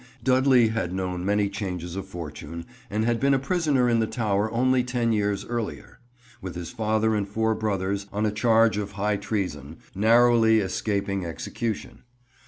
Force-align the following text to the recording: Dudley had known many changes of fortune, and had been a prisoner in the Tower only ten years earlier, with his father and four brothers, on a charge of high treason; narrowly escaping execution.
Dudley 0.23 0.69
had 0.69 0.93
known 0.95 1.23
many 1.23 1.47
changes 1.47 1.95
of 1.95 2.07
fortune, 2.07 2.65
and 2.89 3.05
had 3.05 3.19
been 3.19 3.35
a 3.35 3.37
prisoner 3.37 3.87
in 3.87 3.99
the 3.99 4.07
Tower 4.07 4.51
only 4.51 4.83
ten 4.83 5.11
years 5.11 5.45
earlier, 5.45 5.99
with 6.41 6.55
his 6.55 6.71
father 6.71 7.13
and 7.13 7.27
four 7.29 7.53
brothers, 7.53 8.07
on 8.11 8.25
a 8.25 8.31
charge 8.31 8.77
of 8.77 8.93
high 8.93 9.17
treason; 9.17 9.77
narrowly 9.93 10.57
escaping 10.59 11.23
execution. 11.23 12.01